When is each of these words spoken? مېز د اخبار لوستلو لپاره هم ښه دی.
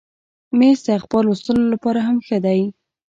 مېز 0.57 0.79
د 0.85 0.87
اخبار 0.99 1.23
لوستلو 1.27 1.63
لپاره 1.73 1.99
هم 2.07 2.17
ښه 2.25 2.37
دی. 2.45 2.61